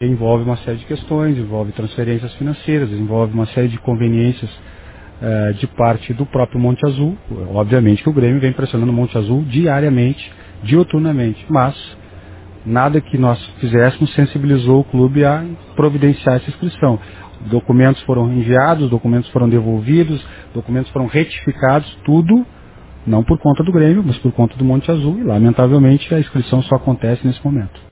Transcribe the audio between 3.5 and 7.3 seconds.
de conveniências eh, de parte do próprio Monte Azul.